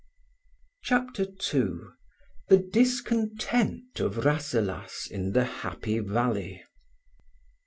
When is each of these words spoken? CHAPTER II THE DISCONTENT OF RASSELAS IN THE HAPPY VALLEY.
CHAPTER 0.83 1.27
II 1.53 1.73
THE 2.49 2.57
DISCONTENT 2.57 3.99
OF 3.99 4.25
RASSELAS 4.25 5.07
IN 5.11 5.33
THE 5.33 5.43
HAPPY 5.45 5.99
VALLEY. 5.99 6.63